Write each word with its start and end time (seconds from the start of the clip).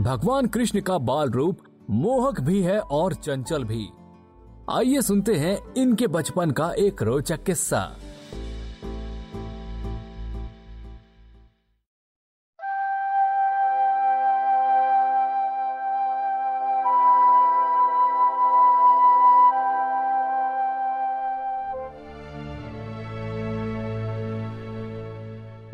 भगवान 0.00 0.46
कृष्ण 0.46 0.80
का 0.80 0.98
बाल 0.98 1.30
रूप 1.30 1.58
मोहक 1.90 2.40
भी 2.40 2.62
है 2.62 2.80
और 2.80 3.14
चंचल 3.14 3.64
भी। 3.64 3.88
आइए 4.70 5.02
सुनते 5.02 5.34
हैं 5.34 5.74
इनके 5.74 6.06
बचपन 6.06 6.50
का 6.50 6.72
एक 6.78 7.02
रोचक 7.02 7.44
किस्सा। 7.44 7.96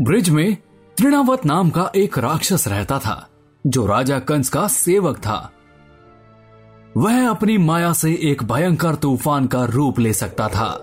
ब्रिज 0.01 0.31
में 0.31 0.57
तृणावत 0.99 1.47
नाम 1.47 1.71
का 1.71 1.93
एक 1.97 2.19
राक्षस 2.19 2.69
रहता 2.69 2.99
था, 2.99 3.29
जो 3.67 3.87
राजा 3.87 4.19
कंस 4.19 4.49
का 4.49 4.69
सेवक 4.69 5.17
था। 5.19 5.53
वह 6.97 7.31
अपनी 7.31 7.59
माया 7.59 7.93
से 7.93 8.13
एक 8.23 8.45
भयंकर 8.45 8.95
तूफ़ान 8.95 9.47
का 9.47 9.65
रूप 9.65 9.99
ले 9.99 10.13
सकता 10.13 10.49
था। 10.49 10.81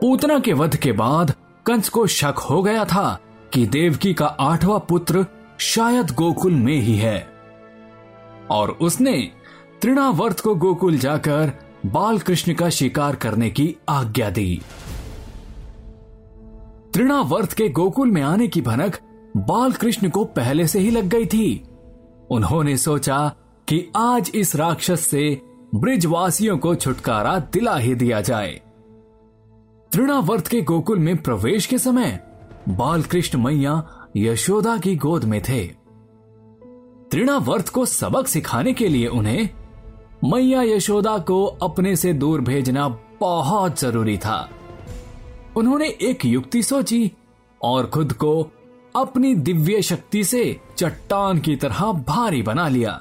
पूतना 0.00 0.38
के 0.38 0.52
वध 0.52 0.76
के 0.76 0.92
बाद 0.92 1.34
कंस 1.66 1.88
को 1.88 2.06
शक 2.06 2.34
हो 2.50 2.62
गया 2.62 2.84
था 2.84 3.18
कि 3.52 3.66
देवकी 3.66 4.14
का 4.14 4.26
आठवां 4.26 4.80
पुत्र 4.80 5.26
शायद 5.58 6.10
गोकुल 6.10 6.52
में 6.52 6.76
ही 6.76 6.96
है। 6.96 7.28
और 8.50 8.70
उसने 8.70 9.30
तृणावर्त 9.82 10.40
को 10.40 10.54
गोकुल 10.54 10.98
जाकर 10.98 11.52
बाल 11.86 12.18
कृष्ण 12.18 12.54
का 12.54 12.68
शिकार 12.68 13.16
करने 13.16 13.50
की 13.50 13.76
आज्ञा 13.88 14.30
दी। 14.30 14.62
तृणावर्त 16.94 17.52
के 17.52 17.68
गोकुल 17.68 18.10
में 18.10 18.22
आने 18.22 18.48
की 18.48 18.60
भनक 18.60 18.98
बाल 19.36 19.72
कृष्ण 19.72 20.10
को 20.10 20.24
पहले 20.24 20.66
से 20.66 20.78
ही 20.78 20.90
लग 20.90 21.04
गई 21.04 21.26
थी। 21.26 21.64
उन्होंने 22.30 22.76
सोचा 22.76 23.32
कि 23.68 23.92
आज 23.96 24.32
इस 24.34 24.56
राक्षस 24.56 25.00
से 25.00 25.42
ब्रिजवासियों 25.74 26.58
को 26.58 26.74
छुटकारा 26.74 27.38
दिला 27.38 27.76
ही 27.76 27.94
दिया 27.94 28.20
जाए। 28.20 28.60
तृणावर्त 29.92 30.46
के 30.46 30.62
गोकुल 30.62 30.98
में 30.98 31.22
प्रवेश 31.22 31.66
के 31.66 31.78
समय 31.78 32.20
बाल 32.68 33.02
कृष्ण 33.02 33.38
मैया 33.38 34.06
यशोदा 34.16 34.76
की 34.78 34.96
गोद 34.96 35.24
में 35.24 35.42
थे। 35.42 35.64
तृणावर्त 37.12 37.68
को 37.68 37.86
सबक 37.86 38.26
सिखाने 38.26 38.72
के 38.72 38.88
लिए 38.88 39.06
उन्हें 39.06 39.48
मैया 40.24 40.62
यशोदा 40.62 41.18
को 41.18 41.44
अपने 41.44 41.96
से 41.96 42.12
दूर 42.12 42.40
भेजना 42.40 42.88
बहुत 43.20 43.80
ज़रूरी 43.80 44.16
था। 44.18 44.48
उन्होंने 45.56 45.88
एक 46.02 46.24
युक्ति 46.24 46.62
सोची 46.62 47.12
और 47.60 47.86
खुद 47.86 48.12
को 48.12 48.50
अपनी 48.96 49.34
दिव्य 49.34 49.82
शक्ति 49.82 50.24
से 50.24 50.60
चट्टान 50.76 51.38
की 51.38 51.56
तरह 51.56 51.92
भारी 52.08 52.42
बना 52.42 52.68
लिया। 52.68 53.00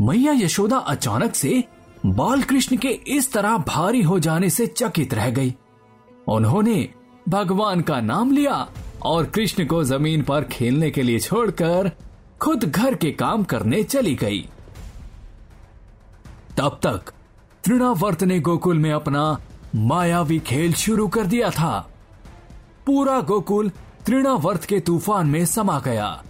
मैया 0.00 0.32
यशोदा 0.32 0.76
अचानक 0.76 1.34
से 1.34 1.64
बाल 2.06 2.42
कृष्ण 2.42 2.76
के 2.76 2.88
इस 2.88 3.32
तरह 3.32 3.56
भारी 3.58 4.02
हो 4.02 4.18
जाने 4.18 4.50
से 4.50 4.66
चकित 4.66 5.14
रह 5.14 5.30
गई। 5.30 5.54
उन्होंने 6.28 6.88
भगवान 7.28 7.80
का 7.80 8.00
नाम 8.00 8.32
लिया 8.32 8.68
और 9.02 9.24
कृष्ण 9.24 9.66
को 9.66 9.84
ज़मीन 9.84 10.22
पर 10.22 10.44
खेलने 10.44 10.90
के 10.90 11.02
लिए 11.02 11.18
छोड़कर 11.18 11.90
खुद 12.40 12.64
घर 12.64 12.94
के 12.94 13.10
काम 13.10 13.44
करने 13.44 13.82
चली 13.82 14.14
गई। 14.14 14.48
तब 16.58 16.80
तक 16.82 17.12
तृणावर्त 17.64 18.22
ने 18.22 18.40
गोकुल 18.40 18.78
में 18.78 18.92
अपना 18.92 19.38
मायावी 19.74 20.38
खेल 20.38 20.72
शुरू 20.72 21.08
कर 21.08 21.26
दिया 21.26 21.50
था। 21.50 21.90
पूरा 22.86 23.20
गोकुल 23.20 23.70
तृणावर्त 24.06 24.64
के 24.64 24.80
तूफ़ान 24.80 25.26
में 25.26 25.46
समा 25.46 25.80
गया। 25.80 26.22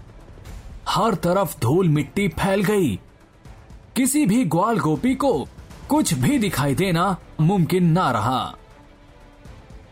हर 0.89 1.15
तरफ़ 1.15 1.61
धूल 1.61 1.89
मिट्टी 1.89 2.28
फैल 2.28 2.62
गई। 2.62 3.00
किसी 3.97 4.27
भी 4.27 4.44
ग्वाल 4.44 4.78
गोपी 4.78 5.15
को 5.15 5.49
कुछ 5.89 6.15
भी 6.15 6.39
दिखाई 6.39 6.75
देना 6.75 7.16
मुमकिन 7.41 7.84
ना 7.84 8.10
रहा। 8.10 8.55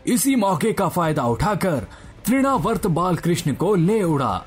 इसी 0.07 0.35
मौके 0.35 0.73
का 0.73 0.87
फ़ायदा 0.87 1.23
उठाकर 1.23 1.87
तृणावर्त 2.25 2.87
बाल 2.87 3.15
कृष्ण 3.15 3.53
को 3.53 3.75
ले 3.75 4.03
उड़ा। 4.03 4.43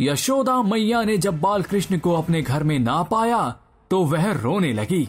यशोदा 0.00 0.62
मैया 0.62 1.04
ने 1.04 1.16
जब 1.16 1.40
बाल 1.40 1.62
कृष्ण 1.62 1.98
को 1.98 2.12
अपने 2.12 2.42
घर 2.42 2.62
में 2.62 2.78
ना 2.78 3.02
पाया 3.02 3.56
तो 3.90 4.04
वह 4.04 4.30
रोने 4.32 4.72
लगी। 4.72 5.08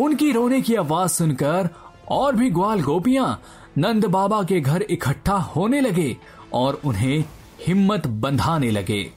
उनकी 0.00 0.30
रोने 0.32 0.60
की 0.60 0.74
आवाज़ 0.74 1.12
सुनकर 1.12 1.68
और 2.10 2.36
भी 2.36 2.50
ग्वाल 2.50 2.80
गोपियाँ 2.82 3.40
नंद 3.78 4.04
बाबा 4.06 4.42
के 4.42 4.60
घर 4.60 4.82
इकट्ठा 4.82 5.36
होने 5.52 5.80
लगे 5.80 6.16
और 6.54 6.80
उन्हें 6.84 7.24
हिम्मत 7.66 8.06
बंधाने 8.06 8.70
लगे। 8.70 9.10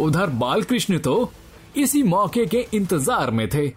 उधर 0.00 0.30
बालकृष्ण 0.36 0.98
तो 0.98 1.30
इसी 1.76 2.02
मौके 2.02 2.46
के 2.46 2.66
इंतज़ार 2.74 3.30
में 3.30 3.48
थे। 3.48 3.72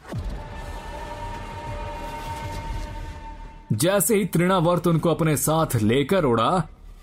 जैसे 3.73 4.15
ही 4.15 4.25
तृणावर्त 4.25 4.87
उनको 4.87 5.09
अपने 5.09 5.35
साथ 5.37 5.75
लेकर 5.75 6.23
उड़ा, 6.23 6.59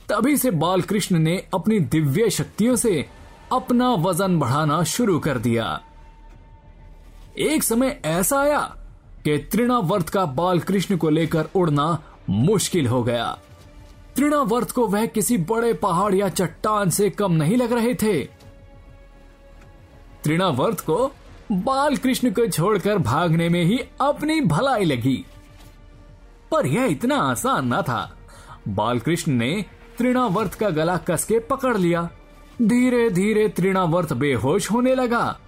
तभी 0.08 0.36
से 0.36 0.50
बालकृष्ण 0.52 1.18
ने 1.18 1.36
अपनी 1.54 1.78
दिव्य 1.80 2.30
शक्तियों 2.30 2.76
से 2.76 3.04
अपना 3.52 3.88
वज़न 4.00 4.38
बढ़ाना 4.38 4.82
शुरू 4.84 5.18
कर 5.18 5.38
दिया। 5.38 5.80
एक 7.38 7.62
समय 7.62 8.00
ऐसा 8.04 8.40
आया 8.40 8.60
कि 9.24 9.38
तृणावर्त 9.38 10.08
का 10.08 10.26
बाल 10.26 10.58
कृष्ण 10.58 10.96
को 10.96 11.10
लेकर 11.10 11.48
उड़ना 11.54 12.02
मुश्किल 12.30 12.86
हो 12.86 13.02
गया। 13.02 13.38
तृणावर्त 14.16 14.70
को 14.70 14.86
वह 14.86 15.06
किसी 15.06 15.38
बड़े 15.38 15.72
पहाड़ 15.72 16.14
या 16.14 16.28
चट्टान 16.28 16.90
से 16.90 17.10
कम 17.10 17.32
नहीं 17.32 17.56
लग 17.56 17.72
रहे 17.72 17.94
थे। 17.94 18.24
तृणावर्त 20.24 20.80
को 20.80 21.12
बाल 21.52 21.96
कृष्ण 21.96 22.30
को 22.30 22.46
छोड़कर 22.46 22.98
भागने 22.98 23.48
में 23.48 23.64
ही 23.64 23.80
अपनी 24.00 24.40
भलाई 24.40 24.84
लगी। 24.84 25.24
पर 26.50 26.66
यह 26.66 26.84
इतना 26.84 27.16
आसान 27.16 27.74
न 27.74 27.82
था। 27.82 28.16
बालकृष्ण 28.68 29.32
ने 29.32 29.64
तृणावर्त 29.98 30.54
का 30.54 30.70
गला 30.70 30.96
कसके 30.96 31.38
पकड़ 31.38 31.76
लिया। 31.76 32.10
धीरे 32.62 33.10
धीरे 33.10 33.48
तृणावर्त 33.48 34.12
बेहोश 34.12 34.70
होने 34.70 34.94
लगा। 34.94 35.38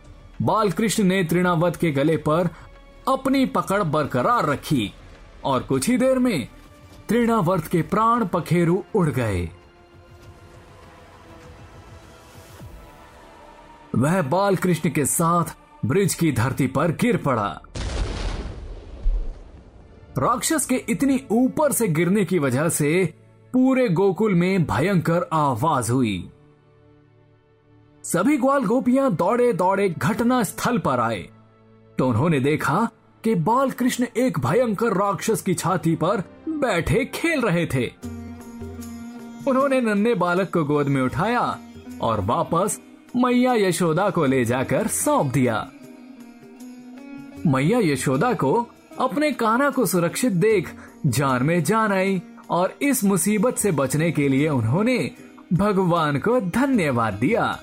बालकृष्ण 0.42 1.04
ने 1.04 1.24
तृणावर्त 1.24 1.76
के 1.76 1.90
गले 1.90 2.16
पर 2.16 2.48
अपनी 3.08 3.46
पकड़ 3.46 3.82
बरकरार 3.82 4.46
रखी 4.46 4.92
और 5.44 5.62
कुछ 5.62 5.88
ही 5.88 5.96
देर 5.96 6.18
में 6.18 6.48
तृणावर्त 7.08 7.66
के 7.66 7.82
प्राण 7.82 8.26
पखेरु 8.26 8.82
उड़ 8.94 9.08
गए। 9.08 9.50
वह 13.94 14.22
बालकृष्ण 14.22 14.90
के 14.90 15.04
साथ 15.04 15.56
ब्रिज 15.84 16.14
की 16.14 16.32
धरती 16.32 16.66
पर 16.66 16.90
गिर 16.90 17.16
पड़ा। 17.16 17.60
राक्षस 20.18 20.66
के 20.66 20.74
इतनी 20.88 21.20
ऊपर 21.30 21.72
से 21.72 21.88
गिरने 21.88 22.24
की 22.24 22.38
वजह 22.38 22.68
से 22.68 23.14
पूरे 23.52 23.88
गोकुल 23.88 24.34
में 24.34 24.64
भयंकर 24.64 25.28
आवाज़ 25.32 25.92
हुई। 25.92 26.30
सभी 28.08 28.36
ग्वाल 28.36 28.64
गोपियाँ 28.64 29.10
दौड़े 29.12 29.52
दौड़े 29.52 29.88
घटना 29.88 30.42
स्थल 30.42 30.78
पर 30.78 31.00
आए। 31.00 31.28
तो 31.98 32.08
उन्होंने 32.08 32.40
देखा 32.40 32.88
कि 33.24 33.34
बाल 33.34 33.70
कृष्ण 33.70 34.06
एक 34.16 34.38
भयंकर 34.38 34.92
राक्षस 34.92 35.42
की 35.42 35.54
छाती 35.54 35.94
पर 35.94 36.20
बैठे 36.48 37.04
खेल 37.04 37.40
रहे 37.40 37.66
थे। 37.66 37.86
उन्होंने 39.48 39.80
नन्हे 39.80 40.14
बालक 40.14 40.52
को 40.52 40.64
गोद 40.64 40.86
में 40.86 41.02
उठाया 41.02 41.58
और 42.00 42.20
वापस 42.20 42.80
मैया 43.16 43.54
यशोदा 43.54 44.10
को 44.10 44.26
ले 44.26 44.44
जाकर 44.44 44.86
सौंप 44.86 45.32
दिया। 45.32 45.68
मैया 47.46 47.78
यशोदा 47.78 48.32
को 48.32 48.68
अपने 48.98 49.32
काना 49.32 49.70
को 49.70 49.86
सुरक्षित 49.86 50.32
देख 50.32 50.74
जान 51.06 51.42
में 51.42 51.64
जान 51.64 51.92
आई 51.92 52.22
और 52.50 52.78
इस 52.82 53.04
मुसीबत 53.04 53.56
से 53.56 53.72
बचने 53.72 54.12
के 54.12 54.28
लिए 54.28 54.48
उन्होंने 54.48 55.10
भगवान 55.52 56.18
को 56.18 56.40
धन्यवाद 56.40 57.14
दिया। 57.14 57.58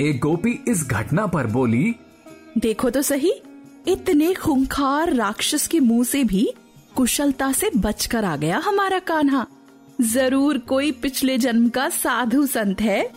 एक 0.00 0.18
गोपी 0.20 0.50
इस 0.68 0.82
घटना 0.84 1.26
पर 1.26 1.46
बोली, 1.46 1.94
देखो 2.58 2.90
तो 2.90 3.02
सही, 3.02 3.30
इतने 3.88 4.32
खूंखार 4.34 5.12
राक्षस 5.14 5.66
के 5.66 5.80
मुँह 5.80 6.04
से 6.04 6.22
भी 6.24 6.48
कुशलता 6.96 7.50
से 7.52 7.70
बचकर 7.76 8.24
आ 8.24 8.36
गया 8.36 8.58
हमारा 8.58 8.98
कान्हा। 8.98 9.46
ज़रूर 10.02 10.58
कोई 10.58 10.90
पिछले 10.92 11.38
जन्म 11.38 11.68
का 11.68 11.88
साधु 11.88 12.46
संत 12.46 12.80
है, 12.80 13.10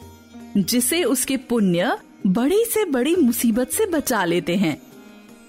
जिसे 0.57 1.03
उसके 1.03 1.37
पुण्य 1.37 1.97
बड़ी 2.27 2.63
से 2.65 2.85
बड़ी 2.85 3.15
मुसीबत 3.15 3.69
से 3.69 3.85
बचा 3.85 4.23
लेते 4.25 4.55
हैं। 4.55 4.77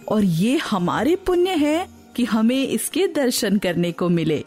और 0.09 0.25
ये 0.25 0.57
हमारे 0.57 1.17
पुण्य 1.17 1.51
है 1.51 1.89
कि 2.17 2.25
हमें 2.25 2.69
इसके 2.69 3.07
दर्शन 3.07 3.59
करने 3.59 3.93
को 3.93 4.09
मिले। 4.09 4.45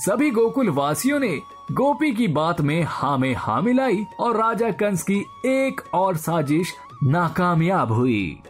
सभी 0.00 0.30
गोकुल 0.30 0.68
वासियों 0.68 1.18
ने 1.18 1.42
गोपी 1.72 2.12
की 2.12 2.28
बात 2.28 2.60
में 2.60 2.84
हा 2.88 3.16
में 3.16 3.34
हा 3.38 3.60
मिलाई 3.60 4.06
और 4.20 4.36
राजा 4.36 4.70
कंस 4.70 5.02
की 5.02 5.18
एक 5.46 5.80
और 5.94 6.16
साजिश 6.16 6.72
नाकामयाब 7.02 7.92
हुई। 7.92 8.42